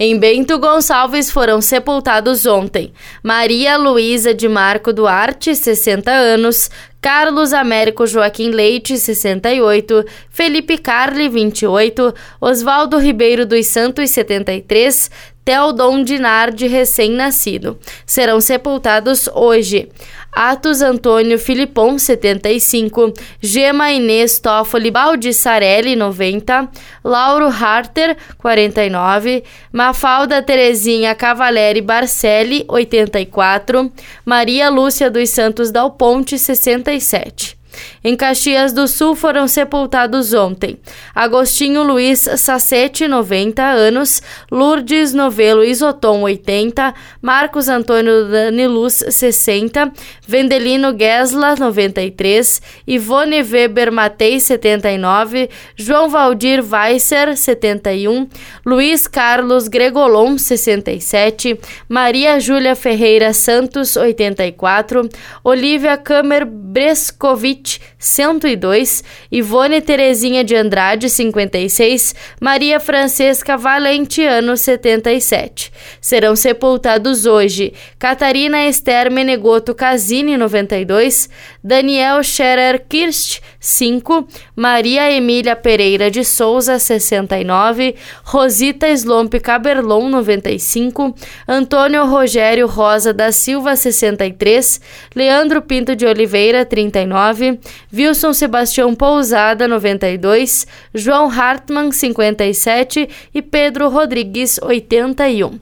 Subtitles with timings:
[0.00, 8.06] Em Bento Gonçalves foram sepultados ontem Maria Luísa de Marco Duarte, 60 anos, Carlos Américo
[8.06, 15.10] Joaquim Leite, 68, Felipe Carli, 28, Oswaldo Ribeiro dos Santos, 73,
[15.48, 17.78] Teodon Dinardi, recém-nascido.
[18.04, 19.88] Serão sepultados hoje.
[20.30, 26.68] Atos Antônio Filipon, 75, Gema Inês Toffoli Baldissarelli, 90,
[27.02, 29.42] Lauro Harter, 49,
[29.72, 33.90] Mafalda Terezinha Cavaleri Barcelli, 84,
[34.26, 37.57] Maria Lúcia dos Santos Dal Ponte, 67.
[38.02, 40.78] Em Caxias do Sul foram sepultados ontem
[41.14, 49.92] Agostinho Luiz Sacete, 90 anos, Lourdes Novelo Isotom, 80, Marcos Antônio Daniluz, 60,
[50.26, 58.28] Vendelino Gesla, 93, Ivone Weber Matei, 79, João Valdir Weisser, 71,
[58.64, 61.58] Luiz Carlos Gregolon, 67,
[61.88, 65.08] Maria Júlia Ferreira Santos, 84,
[65.44, 75.72] Olivia Kamer Brescovitch, each 102, Ivone Terezinha de Andrade, 56, Maria Francesca Valentiano, 77.
[76.00, 81.28] Serão sepultados hoje Catarina Esther Menegoto Casini, 92,
[81.62, 91.14] Daniel Scherer Kirst, 5, Maria Emília Pereira de Souza, 69, Rosita Slomp Caberlon, 95,
[91.46, 94.80] Antônio Rogério Rosa da Silva, 63,
[95.16, 97.58] Leandro Pinto de Oliveira, 39,
[97.92, 105.58] Wilson Sebastião Pousada, 92, João Hartmann, 57 e Pedro Rodrigues, 81.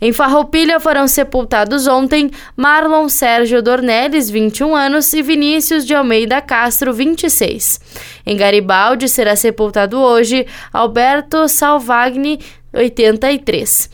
[0.00, 6.92] Em Farroupilha foram sepultados ontem Marlon Sérgio Dornelles, 21 anos, e Vinícius de Almeida Castro,
[6.92, 7.80] 26.
[8.26, 12.40] Em Garibaldi será sepultado hoje Alberto Salvagni,
[12.72, 13.90] 83.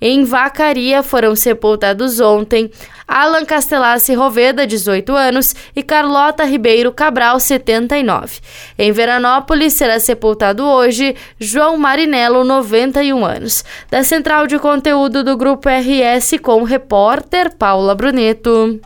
[0.00, 2.70] Em Vacaria foram sepultados ontem
[3.06, 8.38] Alan Castelassi Roveda, 18 anos, e Carlota Ribeiro Cabral, 79.
[8.78, 13.64] Em Veranópolis será sepultado hoje João Marinello, 91 anos.
[13.90, 18.80] Da central de conteúdo do Grupo RS com o repórter Paula Bruneto.